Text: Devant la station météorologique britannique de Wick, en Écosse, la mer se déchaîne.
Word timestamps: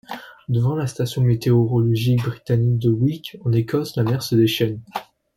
Devant 0.49 0.75
la 0.75 0.87
station 0.87 1.21
météorologique 1.21 2.23
britannique 2.23 2.79
de 2.79 2.89
Wick, 2.89 3.37
en 3.45 3.53
Écosse, 3.53 3.95
la 3.97 4.01
mer 4.03 4.23
se 4.23 4.33
déchaîne. 4.33 4.81